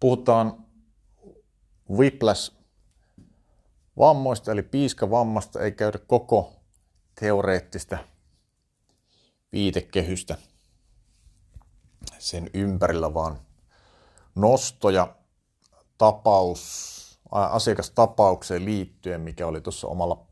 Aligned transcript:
puhutaan 0.00 0.64
whiplash 1.90 2.52
vammoista, 3.98 4.52
eli 4.52 4.62
piiskavammasta, 4.62 5.60
ei 5.60 5.72
käydä 5.72 5.98
koko 5.98 6.52
teoreettista 7.20 7.98
viitekehystä 9.52 10.38
sen 12.18 12.50
ympärillä, 12.54 13.14
vaan 13.14 13.38
nostoja 14.34 15.16
tapaus, 15.98 16.94
asiakastapaukseen 17.30 18.64
liittyen, 18.64 19.20
mikä 19.20 19.46
oli 19.46 19.60
tuossa 19.60 19.88
omalla 19.88 20.26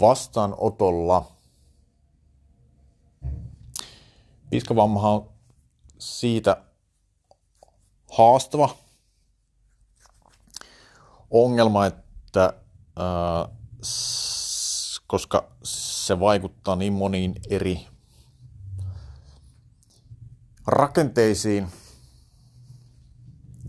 vastaanotolla. 0.00 1.30
Piiskavammahan 4.50 5.12
on 5.12 5.30
siitä 5.98 6.62
haastava 8.10 8.76
ongelma, 11.30 11.86
että 11.86 12.52
ää, 12.96 13.48
koska 15.06 15.48
se 15.62 16.20
vaikuttaa 16.20 16.76
niin 16.76 16.92
moniin 16.92 17.34
eri 17.50 17.86
rakenteisiin. 20.66 21.68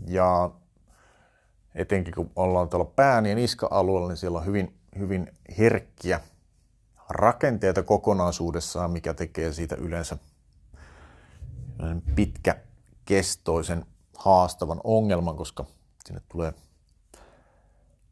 Ja 0.06 0.50
etenkin 1.74 2.14
kun 2.14 2.30
ollaan 2.36 2.68
tuolla 2.68 2.84
pään 2.96 3.26
ja 3.26 3.34
niska-alueella, 3.34 4.08
niin 4.08 4.16
siellä 4.16 4.38
on 4.38 4.46
hyvin, 4.46 4.78
hyvin 4.98 5.32
herkkiä 5.58 6.20
rakenteita 7.08 7.82
kokonaisuudessaan, 7.82 8.90
mikä 8.90 9.14
tekee 9.14 9.52
siitä 9.52 9.74
yleensä 9.74 10.16
pitkäkestoisen 12.14 13.86
haastavan 14.22 14.80
ongelman, 14.84 15.36
koska 15.36 15.64
sinne 16.04 16.22
tulee, 16.28 16.54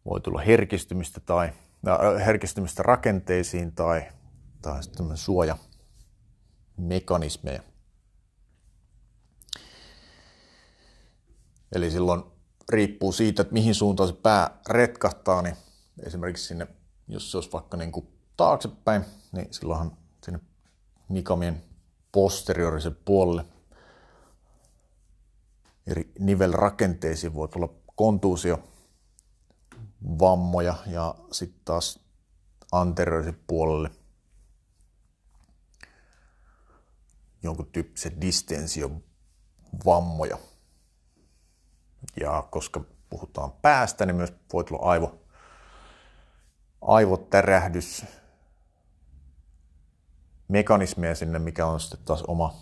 voi 0.05 0.21
tulla 0.21 0.41
herkistymistä 0.41 1.21
tai 1.21 1.53
äh, 1.89 2.27
herkistymistä 2.27 2.83
rakenteisiin 2.83 3.73
tai, 3.73 4.03
tai 4.63 4.83
sitten 4.83 5.17
suojamekanismeja. 5.17 7.63
Eli 11.75 11.91
silloin 11.91 12.23
riippuu 12.69 13.13
siitä, 13.13 13.43
että 13.43 13.55
mihin 13.55 13.75
suuntaan 13.75 14.09
se 14.09 14.15
pää 14.15 14.61
retkahtaa, 14.69 15.43
niin 15.43 15.57
esimerkiksi 16.03 16.47
sinne, 16.47 16.67
jos 17.09 17.31
se 17.31 17.37
olisi 17.37 17.53
vaikka 17.53 17.77
niin 17.77 17.93
kuin 17.93 18.07
taaksepäin, 18.37 19.05
niin 19.33 19.49
silloinhan 19.51 19.97
sinne 20.25 20.41
nikamien 21.09 21.65
posteriorisen 22.13 22.97
puolelle 23.05 23.45
eri 25.91 26.13
nivelrakenteisiin 26.19 27.35
voi 27.35 27.49
tulla 27.49 27.69
kontuusio, 27.95 28.63
vammoja 30.19 30.75
ja 30.87 31.15
sitten 31.33 31.61
taas 31.65 32.01
anteriorisen 32.73 33.39
puolelle 33.47 33.91
jonkun 37.43 37.67
tyyppisen 37.67 38.21
distensio-vammoja. 38.21 40.39
Ja 42.21 42.49
koska 42.51 42.85
puhutaan 43.11 43.53
päästä, 43.53 44.07
niin 44.07 44.17
myös 44.17 44.33
voi 44.53 44.65
tulla 44.65 44.83
aivo, 44.83 45.21
aivotärähdys, 46.81 48.05
mekanismeja 50.49 51.15
sinne, 51.15 51.39
mikä 51.39 51.67
on 51.67 51.81
sitten 51.81 52.01
taas 52.05 52.23
oma, 52.23 52.55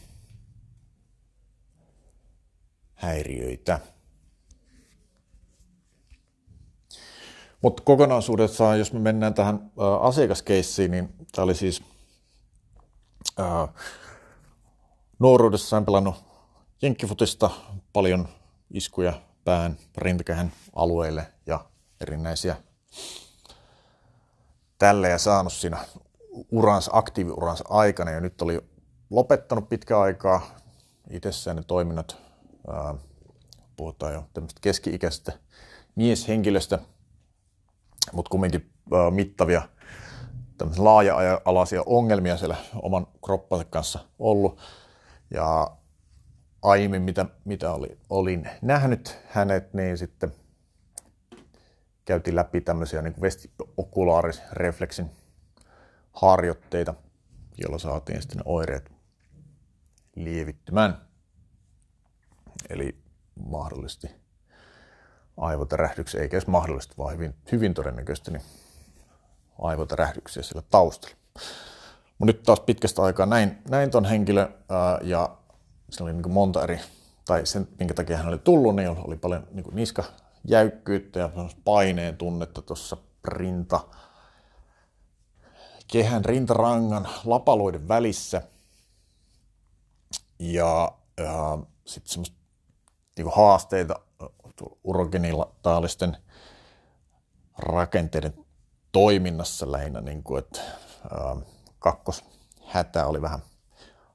häiriöitä. 2.95 3.81
Mutta 7.63 7.83
kokonaisuudessaan, 7.83 8.79
jos 8.79 8.93
me 8.93 8.99
mennään 8.99 9.35
tähän 9.35 9.73
asiakaskeissiin, 10.01 10.91
niin 10.91 11.15
tämä 11.33 11.45
oli 11.45 11.55
siis 11.55 11.83
ää, 13.39 13.69
nuoruudessaan 15.19 15.85
pelannut 15.85 16.15
jenkkifutista 16.83 17.51
paljon 17.93 18.29
iskuja 18.71 19.13
pään, 19.45 19.77
rintakähän 19.97 20.53
alueille 20.75 21.27
ja 21.47 21.65
erinäisiä 22.01 22.57
tälle 24.79 25.09
ja 25.09 25.19
saanut 25.19 25.53
siinä 25.53 25.79
uransa, 26.51 26.91
aktiiviuransa 26.95 27.65
aikana 27.69 28.11
ja 28.11 28.21
nyt 28.21 28.43
oli 28.43 28.61
lopettanut 29.11 29.69
pitkä 29.69 30.01
aikaa 30.01 30.57
itsessään 31.11 31.57
ne 31.57 31.63
toiminnot 31.63 32.17
puhutaan 33.77 34.15
jo 34.15 34.25
tämmöistä 34.35 34.61
keski-ikäisestä 34.61 35.33
mieshenkilöstä, 35.95 36.79
mutta 38.13 38.31
kumminkin 38.31 38.71
mittavia 39.11 39.63
laaja-alaisia 40.77 41.83
ongelmia 41.87 42.37
siellä 42.37 42.57
oman 42.83 43.07
kroppansa 43.25 43.65
kanssa 43.65 43.99
ollut. 44.19 44.61
Ja 45.31 45.77
aiemmin, 46.63 47.03
mitä, 47.03 47.27
mitä 47.45 47.73
oli, 47.73 47.99
olin 48.11 48.51
nähnyt 48.63 49.19
hänet, 49.29 49.75
niin 49.75 49.99
sitten 49.99 50.33
käytiin 52.05 52.37
läpi 52.37 52.61
tämmöisiä 52.61 53.03
niin 53.03 53.21
vestibukulaarisrefleksin 53.21 55.11
harjoitteita, 56.13 56.95
joilla 57.59 57.79
saatiin 57.79 58.23
sitten 58.23 58.43
oireet 58.45 58.93
lievittymään 60.17 61.05
eli 62.71 62.99
mahdollisesti 63.51 64.11
aivotärähdyksiä, 65.37 66.23
eikä 66.23 66.37
edes 66.37 66.47
mahdollisesti, 66.47 66.95
vaan 66.99 67.15
hyvin, 67.15 67.35
hyvin 67.53 67.75
todennäköisesti 67.75 68.31
niin 68.31 68.43
aivotärähdyksiä 69.59 70.43
siellä 70.43 70.67
taustalla. 70.71 71.17
Mutta 72.19 72.33
nyt 72.33 72.43
taas 72.43 72.61
pitkästä 72.61 73.03
aikaa 73.03 73.27
näin, 73.27 73.59
näin 73.71 73.91
ton 73.91 74.05
henkilö 74.05 74.49
ää, 74.69 74.99
ja 75.03 75.37
se 75.91 76.03
oli 76.03 76.13
niin 76.13 76.33
monta 76.33 76.63
eri, 76.63 76.81
tai 77.27 77.47
sen, 77.47 77.69
minkä 77.79 77.95
takia 77.95 78.17
hän 78.17 78.29
oli 78.29 78.39
tullut, 78.39 78.77
niin 78.77 78.89
oli 78.89 79.17
paljon 79.17 79.47
niin 79.53 79.65
niskajäykkyyttä 79.73 81.19
ja 81.19 81.31
paineen 81.65 82.17
tunnetta 82.17 82.63
tuossa 82.63 82.97
rinta, 83.25 83.81
kehän 85.93 86.25
rintarangan 86.25 87.09
lapaloiden 87.25 87.89
välissä. 87.89 88.43
Ja, 90.39 90.93
ja 91.17 91.59
sitten 91.87 92.13
semmoista 92.13 92.37
niin 93.17 93.33
haasteita 93.37 94.01
urogenitaalisten 94.85 96.17
rakenteiden 97.59 98.35
toiminnassa 98.93 99.73
lähinnä, 99.73 100.01
niin 100.01 100.23
kuin, 100.23 100.39
että 100.39 100.61
ää, 101.11 101.37
kakkoshätä 101.85 103.07
oli 103.07 103.23
vähän 103.23 103.43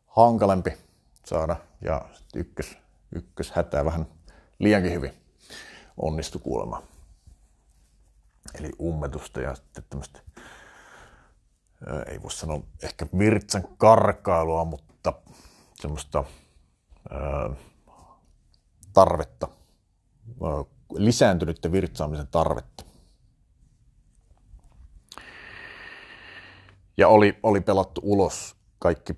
hankalempi 0.07 0.77
saada 1.25 1.55
ja 1.81 2.09
ykkös, 2.35 2.77
ykköshätä 3.15 3.85
vähän 3.85 4.07
liiankin 4.59 4.93
hyvin 4.93 5.13
onnistui 5.97 6.41
kuulemma. 6.41 6.83
Eli 8.59 8.71
ummetusta 8.81 9.41
ja 9.41 9.55
sitten 9.55 9.83
tämmöistä, 9.89 10.19
ää, 11.87 12.03
ei 12.07 12.21
voi 12.21 12.31
sanoa 12.31 12.61
ehkä 12.83 13.07
virtsan 13.17 13.63
karkailua, 13.77 14.65
mutta 14.65 15.13
semmoista 15.75 16.23
ää, 17.09 17.49
tarvetta, 18.93 19.47
lisääntynyttä 20.93 21.71
virtsaamisen 21.71 22.27
tarvetta. 22.27 22.88
Ja 26.99 27.07
oli, 27.07 27.39
oli 27.43 27.61
pelattu 27.61 28.01
ulos 28.03 28.55
kaikki 28.79 29.13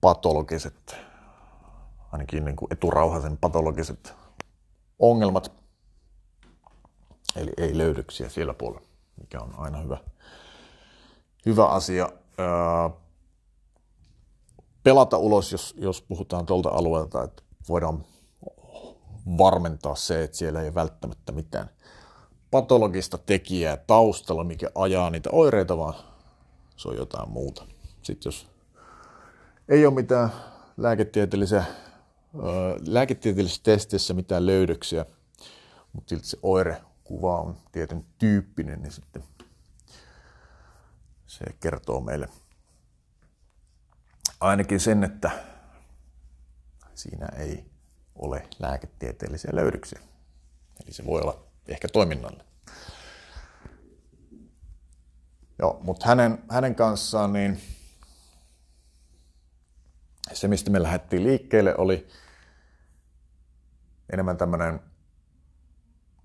patologiset, 0.00 0.96
ainakin 2.12 2.44
niin 2.44 2.56
kuin 2.56 2.72
eturauhasen 2.72 3.38
patologiset 3.38 4.14
ongelmat. 4.98 5.52
Eli 7.36 7.50
ei 7.56 7.78
löydöksiä 7.78 8.28
siellä 8.28 8.54
puolella, 8.54 8.86
mikä 9.20 9.40
on 9.40 9.54
aina 9.58 9.78
hyvä, 9.78 9.98
hyvä 11.46 11.66
asia. 11.66 12.08
pelata 14.82 15.18
ulos, 15.18 15.52
jos, 15.52 15.74
jos 15.78 16.02
puhutaan 16.02 16.46
tuolta 16.46 16.68
alueelta, 16.68 17.24
että 17.24 17.42
voidaan 17.68 18.04
varmentaa 19.38 19.94
se, 19.94 20.22
että 20.22 20.36
siellä 20.36 20.62
ei 20.62 20.74
välttämättä 20.74 21.32
mitään 21.32 21.70
patologista 22.50 23.18
tekijää 23.18 23.76
taustalla, 23.76 24.44
mikä 24.44 24.70
ajaa 24.74 25.10
niitä 25.10 25.30
oireita, 25.32 25.78
vaan 25.78 26.09
se 26.80 26.88
on 26.88 26.96
jotain 26.96 27.30
muuta. 27.30 27.66
Sitten 28.02 28.28
jos 28.28 28.48
ei 29.68 29.86
ole 29.86 29.94
mitään 29.94 30.30
lääketieteellisiä, 30.76 31.64
lääketieteellisessä 32.86 33.62
testissä 33.62 34.14
mitään 34.14 34.46
löydöksiä, 34.46 35.06
mutta 35.92 36.08
silti 36.08 36.26
se 36.26 36.38
oirekuva 36.42 37.40
on 37.40 37.56
tietyn 37.72 38.04
tyyppinen, 38.18 38.82
niin 38.82 38.92
sitten 38.92 39.24
se 41.26 41.44
kertoo 41.60 42.00
meille 42.00 42.28
ainakin 44.40 44.80
sen, 44.80 45.04
että 45.04 45.30
siinä 46.94 47.26
ei 47.26 47.64
ole 48.14 48.48
lääketieteellisiä 48.58 49.50
löydöksiä. 49.54 50.00
Eli 50.84 50.92
se 50.92 51.06
voi 51.06 51.20
olla 51.20 51.44
ehkä 51.68 51.88
toiminnalle. 51.88 52.44
Joo, 55.60 55.80
mutta 55.82 56.06
hänen, 56.06 56.38
hänen 56.50 56.74
kanssaan 56.74 57.32
niin 57.32 57.60
se, 60.32 60.48
mistä 60.48 60.70
me 60.70 60.82
lähdettiin 60.82 61.24
liikkeelle, 61.24 61.74
oli 61.76 62.08
enemmän 64.12 64.36
tämmöinen, 64.36 64.80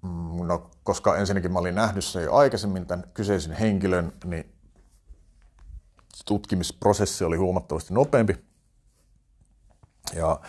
mm, 0.01 0.47
no 0.47 0.71
koska 0.83 1.17
ensinnäkin 1.17 1.53
mä 1.53 1.59
olin 1.59 1.75
nähnyt 1.75 2.05
sen 2.05 2.23
jo 2.23 2.33
aikaisemmin, 2.33 2.85
tämän 2.85 3.11
kyseisen 3.13 3.55
henkilön, 3.55 4.13
niin 4.23 4.55
tutkimisprosessi 6.25 7.23
oli 7.23 7.37
huomattavasti 7.37 7.93
nopeampi. 7.93 8.45
Ja 10.13 10.39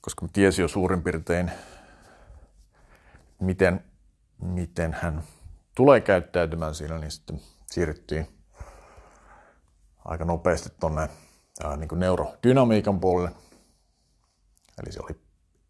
koska 0.00 0.26
mä 0.26 0.30
tiesin 0.32 0.62
jo 0.62 0.68
suurin 0.68 1.02
piirtein, 1.02 1.50
miten, 3.40 3.84
miten 4.42 4.96
hän 5.00 5.22
tulee 5.74 6.00
käyttäytymään 6.00 6.74
siinä, 6.74 6.98
niin 6.98 7.10
sitten 7.10 7.40
siirryttiin 7.70 8.28
aika 10.04 10.24
nopeasti 10.24 10.68
tuonne 10.80 11.08
niin 11.76 12.00
neurodynamiikan 12.00 13.00
puolelle. 13.00 13.30
Eli 14.82 14.92
se 14.92 15.00
oli 15.00 15.20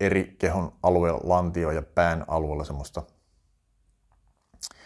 eri 0.00 0.36
kehon 0.38 0.72
alueella, 0.82 1.20
lantio 1.22 1.70
ja 1.70 1.82
pään 1.82 2.24
alueella 2.28 2.64
semmoista, 2.64 3.02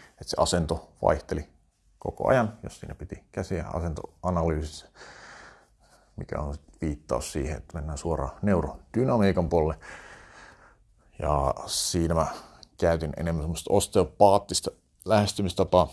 että 0.09 0.23
se 0.27 0.35
asento 0.39 0.91
vaihteli 1.01 1.49
koko 1.99 2.27
ajan, 2.27 2.59
jos 2.63 2.79
siinä 2.79 2.95
piti 2.95 3.23
käsiä 3.31 3.65
asentoanalyysissä, 3.73 4.87
mikä 6.15 6.39
on 6.39 6.55
viittaus 6.81 7.31
siihen, 7.31 7.57
että 7.57 7.77
mennään 7.77 7.97
suoraan 7.97 8.39
neurodynamiikan 8.41 9.49
puolelle. 9.49 9.85
Ja 11.19 11.53
siinä 11.65 12.13
mä 12.13 12.27
käytin 12.79 13.13
enemmän 13.17 13.43
semmoista 13.43 13.73
osteopaattista 13.73 14.71
lähestymistapaa 15.05 15.87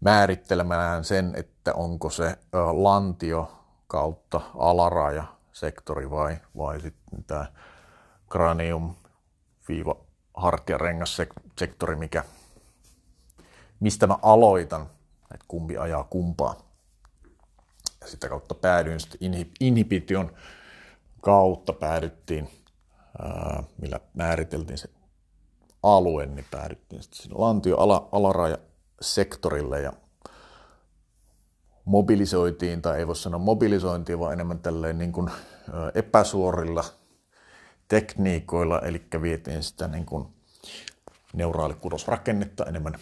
määrittelemään 0.00 1.04
sen, 1.04 1.34
että 1.36 1.74
onko 1.74 2.10
se 2.10 2.38
lantio 2.72 3.52
kautta 3.86 4.40
alaraja 4.58 5.24
sektori 5.52 6.10
vai, 6.10 6.36
vai 6.56 6.80
sitten 6.80 7.24
tämä 7.24 7.46
cranium 8.30 8.94
viiva 9.68 9.96
hartiarengassektori, 10.34 11.96
mikä, 11.96 12.24
mistä 13.80 14.06
mä 14.06 14.18
aloitan, 14.22 14.82
että 15.34 15.44
kumpi 15.48 15.78
ajaa 15.78 16.04
kumpaa. 16.04 16.54
Ja 18.00 18.06
sitä 18.06 18.28
kautta 18.28 18.54
päädyin 18.54 19.00
sitten 19.00 19.46
inhibition 19.60 20.32
kautta 21.20 21.72
päädyttiin, 21.72 22.48
ää, 23.18 23.62
millä 23.78 24.00
määriteltiin 24.14 24.78
se 24.78 24.88
alue, 25.82 26.26
niin 26.26 26.46
päädyttiin 26.50 27.02
sitten 27.02 27.22
sinne 27.22 27.36
lantio 27.38 27.76
ala, 27.76 28.08
alaraja 28.12 28.58
sektorille 29.00 29.80
ja 29.80 29.92
mobilisoitiin, 31.84 32.82
tai 32.82 32.98
ei 32.98 33.06
voi 33.06 33.16
sanoa 33.16 33.40
mobilisointia, 33.40 34.18
vaan 34.18 34.32
enemmän 34.32 34.58
tälleen 34.58 34.98
niin 34.98 35.12
kuin 35.12 35.30
epäsuorilla 35.94 36.84
tekniikoilla, 37.88 38.80
eli 38.80 39.06
vietiin 39.22 39.62
sitä 39.62 39.88
niin 39.88 40.06
kuin 40.06 40.28
neuraalikudosrakennetta 41.32 42.64
enemmän 42.64 42.98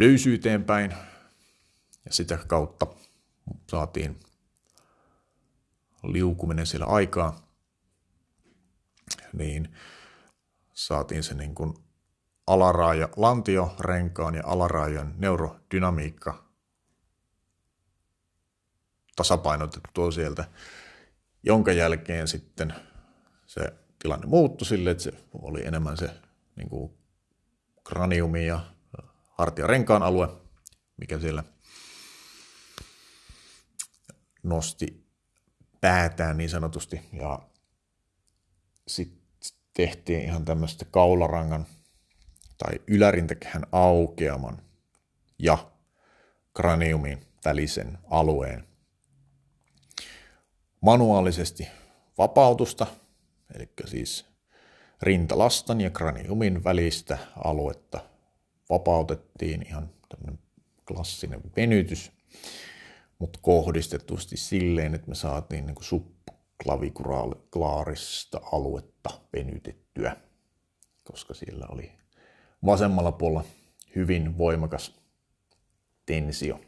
löysyyteen 0.00 0.64
päin, 0.64 0.94
ja 2.04 2.12
sitä 2.12 2.38
kautta 2.46 2.86
saatiin 3.70 4.20
liukuminen 6.02 6.66
siellä 6.66 6.86
aikaa, 6.86 7.40
niin 9.32 9.76
saatiin 10.74 11.22
se 11.22 11.34
niin 11.34 11.54
kuin 11.54 11.74
alaraaja, 12.52 13.08
lantiorenkaan 13.16 14.34
ja 14.34 14.42
alaraajan 14.46 15.14
neurodynamiikka 15.18 16.44
tasapainotettua 19.16 20.10
sieltä, 20.10 20.44
jonka 21.42 21.72
jälkeen 21.72 22.28
sitten 22.28 22.74
se 23.46 23.60
tilanne 23.98 24.26
muuttui 24.26 24.66
sille, 24.66 24.90
että 24.90 25.02
se 25.02 25.12
oli 25.32 25.66
enemmän 25.66 25.96
se 25.96 26.10
niin 26.56 26.68
kuin 26.68 26.92
kraniumi 27.84 28.46
ja 28.46 28.60
hartiarenkaan 29.30 30.02
alue, 30.02 30.28
mikä 30.96 31.18
siellä 31.18 31.44
nosti 34.42 35.06
päätään 35.80 36.36
niin 36.36 36.50
sanotusti. 36.50 37.00
Ja 37.12 37.38
sitten 38.88 39.20
tehtiin 39.74 40.22
ihan 40.22 40.44
tämmöistä 40.44 40.84
kaularangan 40.84 41.66
tai 42.64 42.80
ylärintäkehän 42.86 43.62
aukeaman 43.72 44.62
ja 45.38 45.70
kraniumin 46.54 47.20
välisen 47.44 47.98
alueen 48.10 48.64
manuaalisesti 50.80 51.68
vapautusta, 52.18 52.86
eli 53.54 53.68
siis 53.84 54.26
rintalastan 55.02 55.80
ja 55.80 55.90
kraniumin 55.90 56.64
välistä 56.64 57.18
aluetta 57.44 58.00
vapautettiin 58.70 59.66
ihan 59.66 59.90
tämmöinen 60.08 60.38
klassinen 60.88 61.40
venytys, 61.56 62.12
mutta 63.18 63.38
kohdistetusti 63.42 64.36
silleen, 64.36 64.94
että 64.94 65.08
me 65.08 65.14
saatiin 65.14 65.66
niin 65.66 65.76
subklavikulaarista 65.80 68.40
aluetta 68.52 69.10
venytettyä, 69.32 70.16
koska 71.04 71.34
siellä 71.34 71.66
oli 71.68 71.99
vasemmalla 72.64 73.12
puolella 73.12 73.44
hyvin 73.96 74.38
voimakas 74.38 75.00
tensio. 76.06 76.60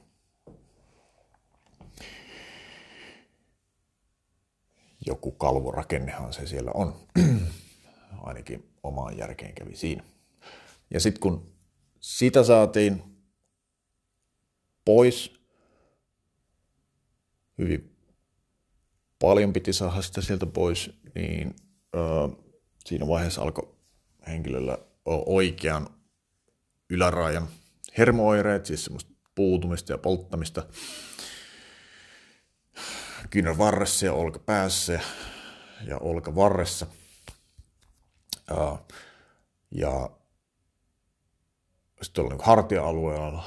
Joku 5.06 5.32
kalvorakennehan 5.32 6.32
se 6.32 6.46
siellä 6.46 6.70
on. 6.74 6.94
Ainakin 8.22 8.72
omaan 8.82 9.18
järkeen 9.18 9.54
kävi 9.54 9.76
siinä. 9.76 10.04
Ja 10.90 11.00
sitten 11.00 11.20
kun 11.20 11.52
sitä 12.00 12.44
saatiin 12.44 13.02
pois, 14.84 15.32
hyvin 17.58 17.96
paljon 19.18 19.52
piti 19.52 19.72
saada 19.72 20.02
sitä 20.02 20.20
sieltä 20.20 20.46
pois, 20.46 20.90
niin 21.14 21.56
ö, 21.94 21.98
siinä 22.84 23.08
vaiheessa 23.08 23.42
alkoi 23.42 23.74
henkilöllä 24.26 24.78
oikean 25.06 25.88
ylärajan 26.90 27.48
hermooireet, 27.98 28.66
siis 28.66 28.84
semmoista 28.84 29.12
puutumista 29.34 29.92
ja 29.92 29.98
polttamista 29.98 30.66
kyynän 33.30 33.58
varressa 33.58 34.06
ja 34.06 34.12
olkapäässä 34.12 35.00
ja 35.86 35.98
olkavarressa. 35.98 36.86
Ja, 39.70 40.10
sitten 42.02 42.24
oli 42.24 42.34
niin 42.34 42.44
hartia-alueella 42.44 43.44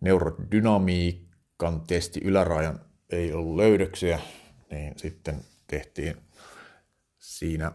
neurodynamiikan 0.00 1.80
testi 1.86 2.20
ylärajan 2.24 2.80
ei 3.10 3.32
ollut 3.32 3.56
löydöksiä, 3.56 4.20
niin 4.70 4.98
sitten 4.98 5.44
tehtiin 5.66 6.16
siinä 7.18 7.72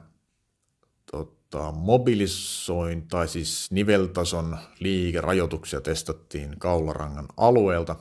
tota, 1.56 1.72
mobilisoin 1.72 3.08
tai 3.08 3.28
siis 3.28 3.72
niveltason 3.72 4.58
liikerajoituksia 4.80 5.82
testattiin 5.82 6.60
kaularangan 6.60 7.28
alueelta. 7.38 7.96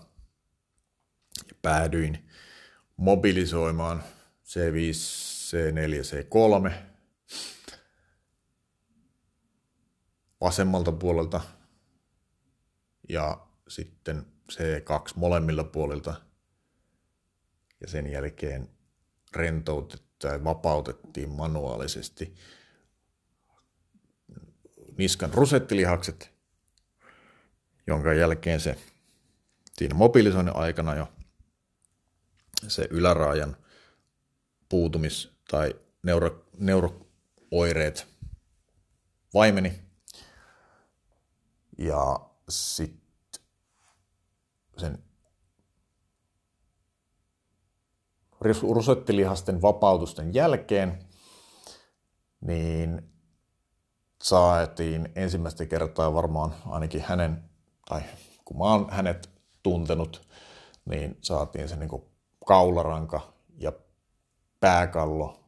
Ja 1.49 1.55
päädyin 1.63 2.29
mobilisoimaan 2.97 4.03
C5, 4.45 4.95
C4, 5.51 6.03
C3 6.03 6.73
vasemmalta 10.41 10.93
puolelta 10.93 11.41
ja 13.09 13.47
sitten 13.69 14.27
C2 14.53 15.13
molemmilla 15.15 15.65
puolilta. 15.65 16.15
Ja 17.81 17.89
sen 17.89 18.13
jälkeen 18.13 18.69
rentoutettiin 19.37 20.05
tai 20.19 20.45
vapautettiin 20.45 21.31
manuaalisesti 21.31 22.35
niskan 24.99 25.35
rusettilihakset, 25.35 26.31
jonka 27.87 28.13
jälkeen 28.13 28.61
se 28.61 28.79
siinä 29.73 29.95
mobilisoinnin 29.95 30.57
aikana 30.57 30.95
jo 30.95 31.13
se 32.69 32.89
yläraajan 32.91 33.57
puutumis- 34.69 35.35
tai 35.51 35.75
neuro, 36.03 36.45
neurooireet 36.59 38.07
vaimeni. 39.35 39.83
Ja 41.79 42.31
sitten 42.49 43.43
sen 44.79 45.05
rusettilihasten 48.63 49.63
vapautusten 49.63 50.35
jälkeen 50.35 50.99
niin 52.41 53.14
saatiin 54.25 55.09
ensimmäistä 55.17 55.67
kertaa 55.67 56.15
varmaan 56.15 56.55
ainakin 56.67 57.01
hänen, 57.01 57.45
tai 57.89 58.03
kun 58.45 58.59
mä 58.59 58.65
oon 58.65 58.91
hänet 58.91 59.31
tuntenut, 59.63 60.29
niin 60.85 61.19
saatiin 61.21 61.69
se 61.69 61.77
niin 61.77 62.03
kaularanka 62.47 63.21
ja 63.57 63.73
pääkallo 64.61 65.41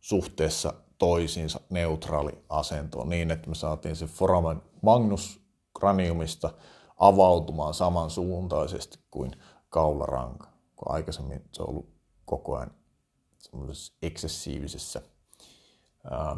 suhteessa 0.00 0.74
toisiinsa 0.98 1.60
neutraali 1.70 2.44
asento 2.48 3.04
niin, 3.04 3.30
että 3.30 3.48
me 3.48 3.54
saatiin 3.54 3.96
se 3.96 4.06
foramen 4.06 4.62
magnus 4.82 5.40
craniumista 5.78 6.50
avautumaan 6.96 7.74
samansuuntaisesti 7.74 8.98
kuin 9.10 9.32
kaularanka, 9.68 10.48
kun 10.76 10.92
aikaisemmin 10.92 11.44
se 11.52 11.62
on 11.62 11.68
ollut 11.68 11.90
koko 12.24 12.56
ajan 12.56 12.74
semmoisessa 13.38 13.92
eksessiivisessä 14.02 15.02
ää, 16.10 16.36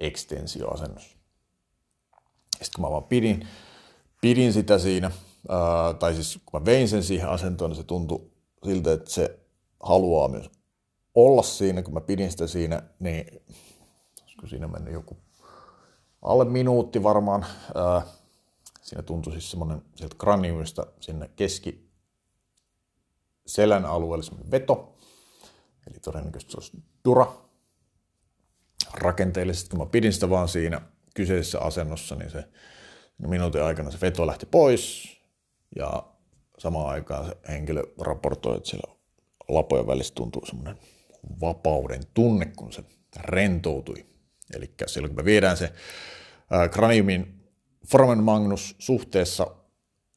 ekstensioasennossa. 0.00 1.16
Sitten 2.52 2.70
kun 2.74 2.84
mä 2.84 2.90
vaan 2.90 3.04
pidin, 3.04 3.48
pidin 4.20 4.52
sitä 4.52 4.78
siinä, 4.78 5.10
ää, 5.48 5.94
tai 5.94 6.14
siis 6.14 6.38
kun 6.46 6.60
mä 6.60 6.64
vein 6.64 6.88
sen 6.88 7.02
siihen 7.02 7.28
asentoon, 7.28 7.70
niin 7.70 7.76
se 7.76 7.82
tuntui 7.82 8.30
siltä, 8.64 8.92
että 8.92 9.10
se 9.10 9.38
haluaa 9.82 10.28
myös 10.28 10.50
olla 11.14 11.42
siinä, 11.42 11.82
kun 11.82 11.94
mä 11.94 12.00
pidin 12.00 12.30
sitä 12.30 12.46
siinä, 12.46 12.82
niin 12.98 13.42
olisiko 14.22 14.46
siinä 14.46 14.68
mennyt 14.68 14.92
joku 14.92 15.16
alle 16.22 16.44
minuutti 16.44 17.02
varmaan. 17.02 17.46
Ää, 17.74 18.02
siinä 18.82 19.02
tuntui 19.02 19.32
siis 19.32 19.50
semmoinen 19.50 19.82
sieltä 19.94 20.16
kraniumista 20.18 20.86
sinne 21.00 21.30
keski 21.36 21.90
selän 23.46 23.84
alueelle 23.84 24.50
veto. 24.50 24.96
Eli 25.90 25.98
todennäköisesti 26.00 26.52
se 26.52 26.58
olisi 26.58 26.82
dura. 27.04 27.47
Rakenteellisesti, 28.94 29.70
kun 29.70 29.78
mä 29.78 29.86
pidin 29.86 30.12
sitä 30.12 30.30
vaan 30.30 30.48
siinä 30.48 30.80
kyseisessä 31.14 31.60
asennossa, 31.60 32.14
niin 32.14 32.30
se 32.30 32.44
minuutin 33.18 33.62
aikana 33.62 33.90
se 33.90 33.98
veto 34.00 34.26
lähti 34.26 34.46
pois 34.46 35.16
ja 35.76 36.02
samaan 36.58 36.88
aikaan 36.88 37.26
se 37.26 37.36
henkilö 37.48 37.82
raportoi, 38.00 38.56
että 38.56 38.68
siellä 38.68 38.94
lapojen 39.48 39.86
välissä 39.86 40.14
tuntuu 40.14 40.46
semmoinen 40.46 40.78
vapauden 41.40 42.02
tunne, 42.14 42.46
kun 42.56 42.72
se 42.72 42.84
rentoutui. 43.18 44.06
Eli 44.54 44.74
silloin 44.86 45.10
kun 45.10 45.24
me 45.24 45.24
viedään 45.24 45.56
se 45.56 45.72
kraniumin 46.70 47.44
foramen 47.86 48.22
magnus 48.22 48.76
suhteessa 48.78 49.46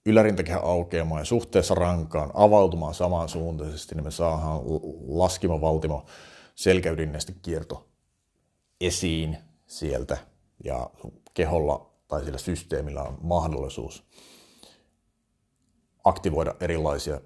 ylärintakehän 0.05 0.63
aukeamaan 0.63 1.21
ja 1.21 1.25
suhteessa 1.25 1.75
rankaan 1.75 2.31
avautumaan 2.33 2.93
samansuuntaisesti, 2.93 3.95
niin 3.95 4.03
me 4.03 4.11
saadaan 4.11 4.61
laskimavaltimo 5.07 6.05
selkäydinnestä 6.55 7.33
kierto 7.41 7.90
esiin 8.81 9.37
sieltä 9.67 10.17
ja 10.63 10.89
keholla 11.33 11.91
tai 12.07 12.23
sillä 12.25 12.37
systeemillä 12.37 13.03
on 13.03 13.17
mahdollisuus 13.21 14.07
aktivoida 16.03 16.55
erilaisia 16.59 17.21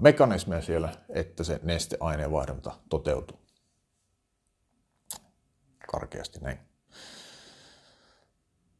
mekanismeja 0.00 0.62
siellä, 0.62 0.96
että 1.08 1.44
se 1.44 1.60
nesteaineenvaihdunta 1.62 2.72
toteutuu. 2.88 3.38
Karkeasti 5.92 6.40
näin. 6.40 6.58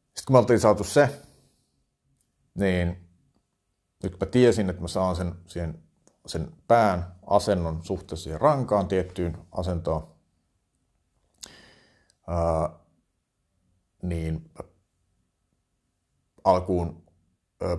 Sitten 0.05 0.25
kun 0.27 0.35
me 0.35 0.39
oltiin 0.39 0.61
saatu 0.61 0.85
se, 0.85 1.21
niin 2.55 3.09
nyt 4.03 4.17
mä 4.21 4.27
tiesin, 4.27 4.71
että 4.71 4.83
mä 4.83 4.89
saan 4.89 5.17
sen, 5.17 5.35
siihen, 5.47 5.83
sen 6.27 6.53
pään 6.69 7.15
asennon 7.27 7.85
suhteessa 7.85 8.25
siihen 8.25 8.41
rankaan 8.41 8.89
tiettyyn 8.89 9.39
asentoon, 9.53 10.18
niin 14.03 14.51
alkuun 16.45 17.03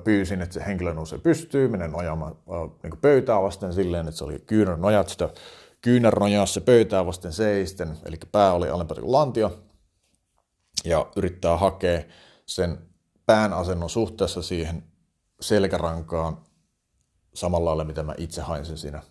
pyysin, 0.03 0.41
että 0.41 0.53
se 0.53 0.65
henkilö 0.65 0.93
nousee 0.93 1.19
pystyy, 1.19 1.67
menen 1.67 1.91
nojaamaan 1.91 2.35
niin 2.83 2.97
pöytää 3.01 3.41
vasten 3.41 3.73
silleen, 3.73 4.07
että 4.07 4.17
se 4.17 4.23
oli 4.23 4.39
kyynärnojat 4.39 5.09
sitä 5.09 5.29
kyynärnojassa 5.81 6.61
pöytää 6.61 7.05
vasten 7.05 7.33
seisten, 7.33 7.97
eli 8.05 8.17
pää 8.31 8.53
oli 8.53 8.69
alempana 8.69 9.01
kuin 9.01 9.11
lantio, 9.11 9.63
ja 10.85 11.11
yrittää 11.15 11.57
hakea 11.57 12.01
sen 12.45 12.77
pään 13.25 13.53
asennon 13.53 13.89
suhteessa 13.89 14.41
siihen 14.41 14.83
selkärankaan 15.41 16.37
samalla 17.33 17.69
lailla, 17.69 17.83
mitä 17.83 18.03
mä 18.03 18.13
itse 18.17 18.41
hain 18.41 18.65
sen 18.65 18.77
siinä 18.77 19.01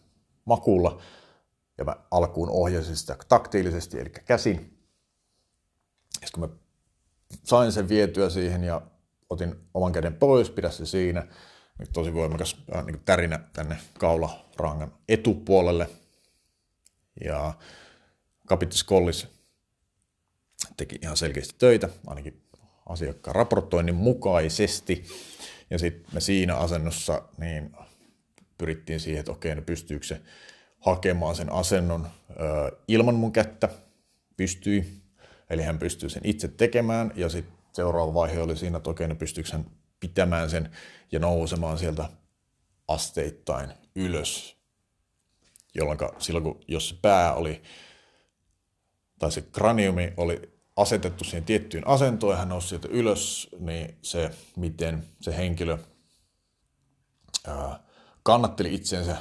makuulla, 0.44 1.00
ja 1.78 1.84
mä 1.84 1.96
alkuun 2.10 2.50
ohjasin 2.50 2.96
sitä 2.96 3.16
taktiilisesti, 3.28 4.00
eli 4.00 4.10
käsin. 4.10 4.77
Ja 6.22 6.28
kun 6.32 6.40
mä 6.40 6.56
sain 7.44 7.72
sen 7.72 7.88
vietyä 7.88 8.30
siihen 8.30 8.64
ja 8.64 8.82
otin 9.30 9.54
oman 9.74 9.92
käden 9.92 10.14
pois, 10.14 10.50
pidä 10.50 10.70
se 10.70 10.86
siinä. 10.86 11.26
Nyt 11.78 11.90
tosi 11.92 12.14
voimakas 12.14 12.56
äh, 12.76 12.84
niin 12.84 13.00
tärinä 13.04 13.38
tänne 13.52 13.76
kaularangan 13.98 14.92
etupuolelle. 15.08 15.90
Ja 17.24 17.54
kapittis 18.46 18.84
Kollis 18.84 19.28
teki 20.76 20.98
ihan 21.02 21.16
selkeästi 21.16 21.54
töitä, 21.58 21.88
ainakin 22.06 22.42
asiakkaan 22.86 23.34
raportoinnin 23.34 23.94
mukaisesti. 23.94 25.04
Ja 25.70 25.78
sitten 25.78 26.14
me 26.14 26.20
siinä 26.20 26.56
asennossa 26.56 27.22
niin 27.38 27.76
pyrittiin 28.58 29.00
siihen, 29.00 29.20
että 29.20 29.32
okei, 29.32 29.54
no 29.54 29.62
pystyykö 29.62 30.06
se 30.06 30.20
hakemaan 30.80 31.36
sen 31.36 31.52
asennon 31.52 32.06
ö, 32.30 32.76
ilman 32.88 33.14
mun 33.14 33.32
kättä. 33.32 33.68
Pystyi. 34.36 35.02
Eli 35.50 35.62
hän 35.62 35.78
pystyy 35.78 36.08
sen 36.08 36.22
itse 36.24 36.48
tekemään 36.48 37.12
ja 37.14 37.28
sitten 37.28 37.58
seuraava 37.72 38.14
vaihe 38.14 38.40
oli 38.40 38.56
siinä, 38.56 38.76
että 38.76 38.90
okei, 38.90 39.08
no 39.08 39.14
pystyykö 39.14 39.50
hän 39.52 39.70
pitämään 40.00 40.50
sen 40.50 40.70
ja 41.12 41.18
nousemaan 41.18 41.78
sieltä 41.78 42.08
asteittain 42.88 43.72
ylös. 43.96 44.56
Jolloin 45.74 45.98
silloin, 46.18 46.44
kun, 46.44 46.60
jos 46.68 46.98
pää 47.02 47.34
oli, 47.34 47.62
tai 49.18 49.32
se 49.32 49.42
kraniumi 49.42 50.12
oli 50.16 50.58
asetettu 50.76 51.24
siihen 51.24 51.44
tiettyyn 51.44 51.86
asentoon 51.86 52.32
ja 52.32 52.38
hän 52.38 52.48
nousi 52.48 52.68
sieltä 52.68 52.88
ylös, 52.88 53.48
niin 53.58 53.98
se, 54.02 54.30
miten 54.56 55.04
se 55.20 55.36
henkilö 55.36 55.78
ää, 57.46 57.80
kannatteli 58.22 58.74
itsensä, 58.74 59.16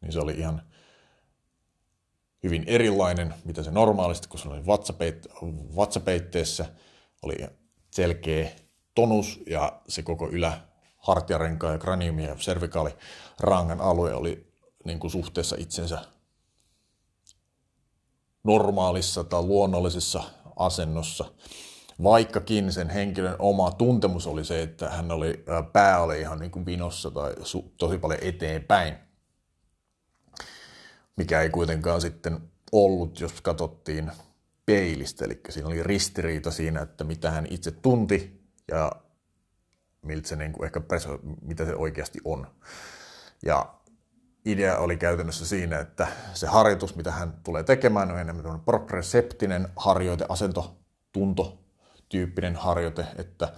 niin 0.00 0.12
se 0.12 0.20
oli 0.20 0.32
ihan 0.32 0.62
hyvin 2.44 2.64
erilainen, 2.66 3.34
mitä 3.44 3.62
se 3.62 3.70
normaalisti, 3.70 4.28
kun 4.28 4.38
se 4.38 4.48
oli 4.48 4.66
vatsapeitteessä, 5.76 6.66
oli 7.22 7.36
selkeä 7.90 8.50
tonus 8.94 9.40
ja 9.46 9.80
se 9.88 10.02
koko 10.02 10.28
ylä 10.28 10.60
hartiarenkaan 10.96 11.72
ja 11.72 11.78
kraniumi 11.78 12.24
ja 12.24 12.36
servikaalirangan 12.38 13.80
alue 13.80 14.14
oli 14.14 14.54
niin 14.84 15.00
kuin 15.00 15.10
suhteessa 15.10 15.56
itsensä 15.58 15.98
normaalissa 18.44 19.24
tai 19.24 19.42
luonnollisessa 19.42 20.22
asennossa. 20.56 21.24
Vaikkakin 22.02 22.72
sen 22.72 22.90
henkilön 22.90 23.36
oma 23.38 23.70
tuntemus 23.70 24.26
oli 24.26 24.44
se, 24.44 24.62
että 24.62 24.90
hän 24.90 25.10
oli, 25.10 25.44
pää 25.72 26.02
oli 26.02 26.20
ihan 26.20 26.38
niin 26.38 26.50
kuin 26.50 26.66
vinossa 26.66 27.10
tai 27.10 27.34
tosi 27.78 27.98
paljon 27.98 28.20
eteenpäin. 28.22 28.94
Mikä 31.16 31.40
ei 31.40 31.50
kuitenkaan 31.50 32.00
sitten 32.00 32.40
ollut, 32.72 33.20
jos 33.20 33.40
katsottiin 33.40 34.12
peilistä, 34.66 35.24
eli 35.24 35.40
siinä 35.48 35.68
oli 35.68 35.82
ristiriita 35.82 36.50
siinä, 36.50 36.80
että 36.80 37.04
mitä 37.04 37.30
hän 37.30 37.46
itse 37.50 37.70
tunti 37.70 38.44
ja 38.68 38.92
miltä 40.02 40.28
se 40.28 40.36
niin 40.36 40.52
kuin 40.52 40.64
ehkä 40.64 40.80
preso, 40.80 41.18
mitä 41.42 41.64
se 41.64 41.74
oikeasti 41.74 42.18
on. 42.24 42.46
Ja 43.44 43.74
idea 44.44 44.78
oli 44.78 44.96
käytännössä 44.96 45.46
siinä, 45.46 45.78
että 45.78 46.06
se 46.34 46.46
harjoitus, 46.46 46.96
mitä 46.96 47.12
hän 47.12 47.34
tulee 47.44 47.62
tekemään, 47.62 48.10
on 48.10 48.18
enemmän 48.18 48.60
proprioceptinen 48.60 49.68
harjoite, 49.76 50.26
asento, 50.28 50.76
tunto, 51.12 51.58
tyyppinen 52.08 52.56
harjoite, 52.56 53.06
että 53.16 53.52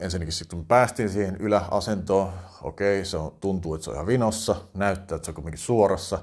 ensinnäkin 0.00 0.32
sitten 0.32 0.58
kun 0.58 0.66
päästiin 0.66 1.10
siihen 1.10 1.36
yläasentoon, 1.36 2.32
okei, 2.62 3.04
se 3.04 3.16
on, 3.16 3.36
tuntuu, 3.40 3.74
että 3.74 3.84
se 3.84 3.90
on 3.90 3.96
ihan 3.96 4.06
vinossa, 4.06 4.56
näyttää, 4.74 5.16
että 5.16 5.26
se 5.26 5.30
on 5.30 5.34
kuitenkin 5.34 5.60
suorassa, 5.60 6.18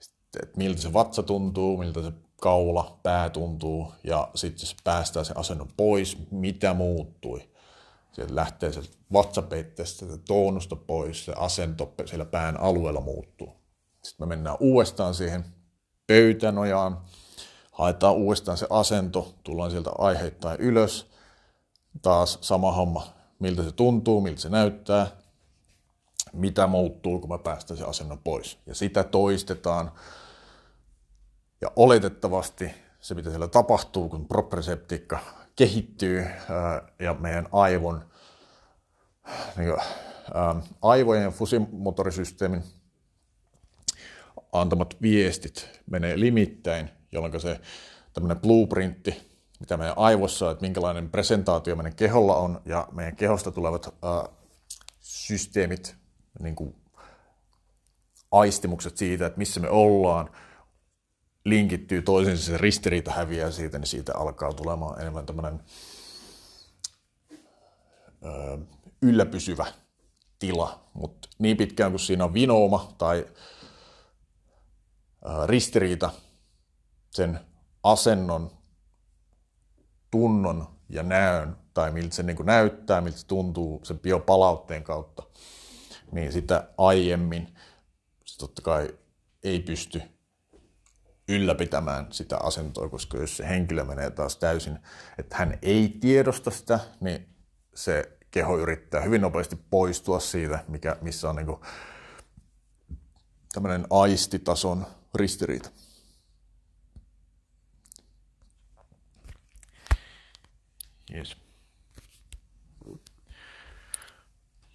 sitten, 0.00 0.40
että 0.42 0.58
miltä 0.58 0.80
se 0.80 0.92
vatsa 0.92 1.22
tuntuu, 1.22 1.76
miltä 1.76 2.02
se 2.02 2.12
kaula, 2.40 3.00
pää 3.02 3.30
tuntuu 3.30 3.92
ja 4.04 4.28
sitten 4.34 4.66
se 4.66 4.76
päästään 4.84 5.24
sen 5.24 5.38
asennon 5.38 5.68
pois, 5.76 6.18
mitä 6.30 6.74
muuttui. 6.74 7.48
sieltä 8.12 8.34
lähtee 8.34 8.72
se 8.72 8.82
vatsapeitteestä 9.12 10.06
se 10.06 10.18
toonusta 10.18 10.76
pois, 10.76 11.24
se 11.24 11.32
asento 11.36 11.94
siellä 12.04 12.24
pään 12.24 12.60
alueella 12.60 13.00
muuttuu. 13.00 13.52
Sitten 14.02 14.28
me 14.28 14.36
mennään 14.36 14.56
uudestaan 14.60 15.14
siihen 15.14 15.44
pöytänojaan, 16.06 17.00
haetaan 17.72 18.14
uudestaan 18.14 18.58
se 18.58 18.66
asento, 18.70 19.34
tullaan 19.44 19.70
sieltä 19.70 19.90
aiheittain 19.98 20.60
ylös, 20.60 21.13
taas 22.02 22.38
sama 22.40 22.72
homma, 22.72 23.06
miltä 23.38 23.62
se 23.62 23.72
tuntuu, 23.72 24.20
miltä 24.20 24.40
se 24.40 24.48
näyttää, 24.48 25.06
mitä 26.32 26.66
muuttuu, 26.66 27.20
kun 27.20 27.28
mä 27.28 27.38
päästän 27.38 27.76
sen 27.76 27.88
asennon 27.88 28.18
pois. 28.18 28.58
Ja 28.66 28.74
sitä 28.74 29.04
toistetaan. 29.04 29.92
Ja 31.60 31.70
oletettavasti 31.76 32.70
se, 33.00 33.14
mitä 33.14 33.30
siellä 33.30 33.48
tapahtuu, 33.48 34.08
kun 34.08 34.28
proprioceptiikka 34.28 35.18
kehittyy 35.56 36.26
ja 36.98 37.14
meidän 37.14 37.48
aivon, 37.52 38.04
niin 39.56 39.70
kuin, 39.70 39.80
aivojen 40.82 41.22
ja 41.22 41.30
fusimotorisysteemin 41.30 42.62
antamat 44.52 44.96
viestit 45.02 45.80
menee 45.90 46.20
limittäin, 46.20 46.90
jolloin 47.12 47.40
se 47.40 47.60
tämmöinen 48.12 48.40
blueprintti, 48.40 49.33
mitä 49.60 49.76
meidän 49.76 49.98
aivossa, 49.98 50.50
että 50.50 50.62
minkälainen 50.62 51.10
presentaatio 51.10 51.76
meidän 51.76 51.96
keholla 51.96 52.36
on 52.36 52.60
ja 52.64 52.88
meidän 52.92 53.16
kehosta 53.16 53.50
tulevat 53.50 53.94
ää, 54.02 54.28
systeemit, 55.00 55.96
niin 56.40 56.54
kuin 56.54 56.76
aistimukset 58.32 58.96
siitä, 58.96 59.26
että 59.26 59.38
missä 59.38 59.60
me 59.60 59.70
ollaan, 59.70 60.30
linkittyy 61.44 62.02
toisiinsa, 62.02 62.44
se 62.44 62.58
ristiriita 62.58 63.10
häviää 63.10 63.50
siitä, 63.50 63.78
niin 63.78 63.86
siitä 63.86 64.12
alkaa 64.16 64.52
tulemaan 64.52 65.00
enemmän 65.00 65.26
tämmöinen 65.26 65.60
ylläpysyvä 69.02 69.66
tila. 70.38 70.84
Mutta 70.94 71.28
niin 71.38 71.56
pitkään 71.56 71.92
kuin 71.92 72.00
siinä 72.00 72.24
on 72.24 72.34
vinooma 72.34 72.94
tai 72.98 73.26
ristiriita 75.46 76.10
sen 77.10 77.40
asennon, 77.82 78.50
tunnon 80.14 80.66
ja 80.88 81.02
näön, 81.02 81.56
tai 81.74 81.90
miltä 81.90 82.14
se 82.14 82.22
niin 82.22 82.36
kuin 82.36 82.46
näyttää, 82.46 83.00
miltä 83.00 83.18
se 83.18 83.26
tuntuu 83.26 83.80
sen 83.82 83.98
biopalautteen 83.98 84.84
kautta, 84.84 85.22
niin 86.12 86.32
sitä 86.32 86.68
aiemmin 86.78 87.54
se 88.24 88.38
totta 88.38 88.62
kai 88.62 88.94
ei 89.42 89.60
pysty 89.60 90.02
ylläpitämään 91.28 92.06
sitä 92.10 92.38
asentoa, 92.38 92.88
koska 92.88 93.18
jos 93.18 93.36
se 93.36 93.48
henkilö 93.48 93.84
menee 93.84 94.10
taas 94.10 94.36
täysin, 94.36 94.78
että 95.18 95.36
hän 95.36 95.58
ei 95.62 95.96
tiedosta 96.00 96.50
sitä, 96.50 96.80
niin 97.00 97.28
se 97.74 98.18
keho 98.30 98.58
yrittää 98.58 99.00
hyvin 99.00 99.20
nopeasti 99.20 99.56
poistua 99.70 100.20
siitä, 100.20 100.64
mikä, 100.68 100.96
missä 101.00 101.30
on 101.30 101.36
niin 101.36 101.46
tämmöinen 103.52 103.86
aistitason 103.90 104.86
ristiriita. 105.14 105.70
Yes. 111.14 111.36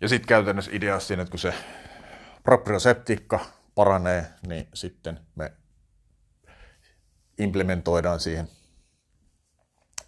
Ja 0.02 0.10
sitten 0.10 0.28
käytännössä 0.28 0.72
idea 0.74 1.00
siinä, 1.00 1.22
että 1.22 1.32
kun 1.32 1.40
se 1.40 1.54
proprioseptiikka 2.44 3.40
paranee, 3.76 4.26
niin 4.48 4.68
sitten 4.74 5.20
me 5.36 5.54
implementoidaan 7.38 8.20
siihen 8.20 8.50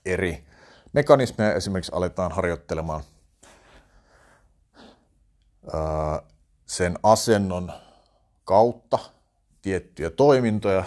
eri 0.05 0.45
mekanismeja. 0.93 1.53
Esimerkiksi 1.53 1.91
aletaan 1.95 2.31
harjoittelemaan 2.31 3.03
sen 6.65 6.99
asennon 7.03 7.73
kautta 8.43 8.99
tiettyjä 9.61 10.09
toimintoja, 10.09 10.83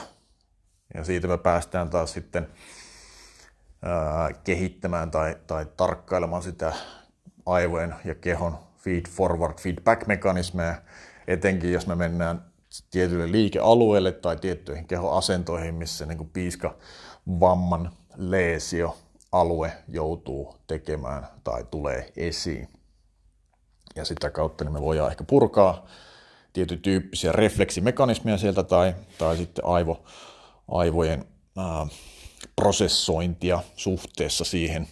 ja 0.94 1.04
siitä 1.04 1.28
me 1.28 1.38
päästään 1.38 1.90
taas 1.90 2.12
sitten 2.12 2.48
kehittämään 4.44 5.10
tai, 5.10 5.36
tai 5.46 5.66
tarkkailemaan 5.76 6.42
sitä 6.42 6.72
aivojen 7.46 7.94
ja 8.04 8.14
kehon 8.14 8.58
feed 8.78 9.08
forward 9.08 9.58
feedback-mekanismeja, 9.60 10.74
etenkin 11.26 11.72
jos 11.72 11.86
me 11.86 11.94
mennään 11.94 12.44
tietylle 12.90 13.32
liikealueelle 13.32 14.12
tai 14.12 14.36
tiettyihin 14.36 14.86
kehoasentoihin, 14.86 15.74
missä 15.74 16.06
niin 16.06 16.30
piiska 16.32 16.76
vamman 17.40 17.90
leesio 18.16 18.96
alue 19.32 19.72
joutuu 19.88 20.56
tekemään 20.66 21.26
tai 21.44 21.64
tulee 21.70 22.12
esiin. 22.16 22.68
Ja 23.96 24.04
sitä 24.04 24.30
kautta 24.30 24.64
niin 24.64 24.72
me 24.72 24.80
voidaan 24.80 25.10
ehkä 25.10 25.24
purkaa 25.24 25.86
tietyn 26.52 26.78
tyyppisiä 26.78 27.32
refleksimekanismeja 27.32 28.38
sieltä 28.38 28.62
tai, 28.62 28.94
tai 29.18 29.36
sitten 29.36 29.64
aivo, 29.64 30.04
aivojen 30.68 31.24
ää, 31.56 31.86
prosessointia 32.56 33.62
suhteessa 33.76 34.44
siihen 34.44 34.88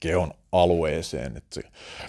kehon 0.00 0.34
alueeseen. 0.52 1.36
Että 1.36 1.60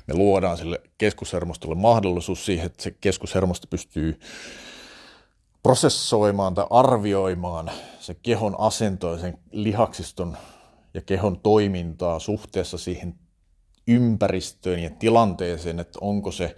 me 0.08 0.14
luodaan 0.14 0.58
sille 0.58 0.82
keskushermostolle 0.98 1.76
mahdollisuus 1.76 2.46
siihen, 2.46 2.66
että 2.66 2.84
se 2.84 2.92
keskushermosto 2.92 3.68
pystyy 3.70 4.20
prosessoimaan 5.64 6.54
tai 6.54 6.68
arvioimaan 6.70 7.72
se 8.00 8.14
kehon 8.14 8.56
asentoa, 8.60 9.18
sen 9.18 9.38
lihaksiston 9.52 10.38
ja 10.94 11.02
kehon 11.02 11.40
toimintaa 11.40 12.20
suhteessa 12.20 12.78
siihen 12.78 13.16
ympäristöön 13.88 14.80
ja 14.80 14.90
tilanteeseen, 14.90 15.80
että 15.80 16.00
onko 16.02 16.32
se 16.32 16.56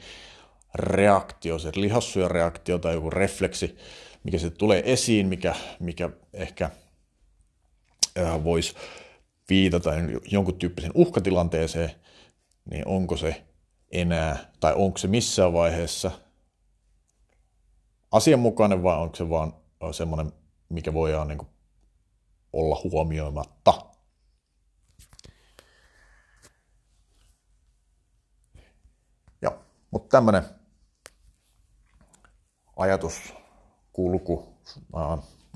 reaktio, 0.76 1.60
se 1.60 1.72
lihassuojareaktio 1.76 2.78
tai 2.78 2.94
joku 2.94 3.10
refleksi, 3.10 3.78
mikä 4.24 4.40
se 4.40 4.50
tulee 4.50 4.82
esiin, 4.86 5.28
mikä, 5.28 5.56
mikä 5.80 6.10
ehkä 6.34 6.70
voisi 8.44 8.76
viitata 9.50 9.92
jonkun 10.32 10.60
tyyppisen 10.60 10.92
uhkatilanteeseen, 10.96 11.92
niin 12.72 12.88
onko 12.88 13.18
se 13.18 13.46
enää, 13.92 14.52
tai 14.60 14.74
onko 14.76 14.98
se 14.98 15.08
missään 15.08 15.54
vaiheessa 15.54 16.12
asianmukainen 18.12 18.84
vai 18.84 18.98
onko 18.98 19.16
se 19.16 19.30
vaan 19.30 19.54
semmoinen, 19.92 20.34
mikä 20.70 20.94
voidaan 20.94 21.28
niin 21.28 21.48
olla 22.54 22.82
huomioimatta. 22.84 23.74
Ja, 29.42 29.58
mutta 29.92 30.10
tämmöinen 30.10 30.44
ajatuskulku 32.76 34.54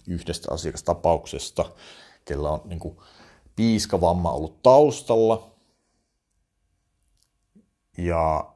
yhdestä 0.08 0.54
asiakastapauksesta, 0.54 1.72
kellä 2.26 2.50
on 2.50 2.62
niin 2.66 2.80
kuin, 2.80 2.98
piiskavamma 3.56 4.32
ollut 4.32 4.62
taustalla. 4.62 5.52
Ja 7.98 8.54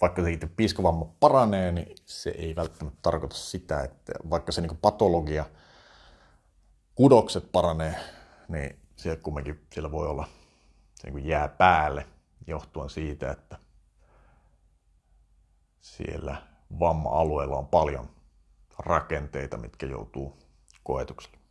vaikka 0.00 0.22
se 0.22 0.32
itse 0.32 0.46
piiskavamma 0.46 1.04
paranee, 1.20 1.72
niin 1.72 1.96
se 2.06 2.30
ei 2.30 2.56
välttämättä 2.56 2.98
tarkoita 3.02 3.36
sitä, 3.36 3.80
että 3.80 4.12
vaikka 4.30 4.52
se 4.52 4.60
niin 4.60 4.76
patologia, 4.76 5.44
kudokset 6.94 7.52
paranee, 7.52 7.94
niin 8.48 8.80
siellä 8.96 9.20
kumminkin 9.22 9.66
siellä 9.72 9.90
voi 9.90 10.06
olla, 10.06 10.28
se 10.94 11.10
niin 11.10 11.26
jää 11.26 11.48
päälle 11.48 12.06
johtuen 12.46 12.90
siitä, 12.90 13.30
että 13.30 13.58
siellä 15.80 16.42
vamma-alueella 16.80 17.56
on 17.56 17.66
paljon 17.66 18.10
rakenteita, 18.78 19.56
mitkä 19.56 19.86
joutuu 19.86 20.43
koetukselle. 20.84 21.43